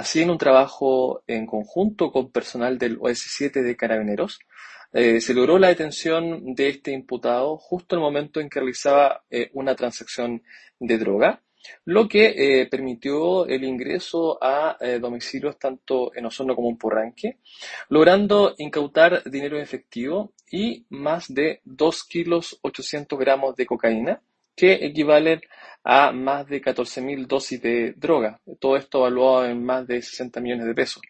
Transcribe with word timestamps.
Así, 0.00 0.22
en 0.22 0.30
un 0.30 0.38
trabajo 0.38 1.22
en 1.26 1.44
conjunto 1.44 2.10
con 2.10 2.30
personal 2.32 2.78
del 2.78 2.98
OS7 2.98 3.60
de 3.60 3.76
Carabineros, 3.76 4.38
eh, 4.94 5.20
se 5.20 5.34
logró 5.34 5.58
la 5.58 5.68
detención 5.68 6.54
de 6.54 6.70
este 6.70 6.92
imputado 6.92 7.58
justo 7.58 7.94
en 7.94 7.98
el 7.98 8.04
momento 8.04 8.40
en 8.40 8.48
que 8.48 8.60
realizaba 8.60 9.24
eh, 9.30 9.50
una 9.52 9.74
transacción 9.74 10.42
de 10.78 10.96
droga, 10.96 11.42
lo 11.84 12.08
que 12.08 12.60
eh, 12.62 12.66
permitió 12.70 13.44
el 13.44 13.62
ingreso 13.62 14.42
a 14.42 14.78
domicilios 14.98 15.58
tanto 15.58 16.14
en 16.14 16.24
Osorno 16.24 16.56
como 16.56 16.70
en 16.70 16.78
Porranque, 16.78 17.36
logrando 17.90 18.54
incautar 18.56 19.22
dinero 19.24 19.58
en 19.58 19.64
efectivo 19.64 20.32
y 20.50 20.86
más 20.88 21.26
de 21.28 21.60
2 21.64 22.04
kilos 22.04 22.58
800 22.62 23.18
gramos 23.18 23.54
de 23.54 23.66
cocaína, 23.66 24.22
que 24.56 24.72
equivalen 24.86 25.42
a 25.84 26.12
más 26.12 26.46
de 26.46 26.60
14.000 26.60 27.26
dosis 27.26 27.60
de 27.60 27.92
droga. 27.96 28.40
Todo 28.58 28.76
esto 28.76 28.98
evaluado 28.98 29.46
en 29.46 29.64
más 29.64 29.86
de 29.86 30.02
60 30.02 30.40
millones 30.40 30.66
de 30.66 30.74
pesos. 30.74 31.02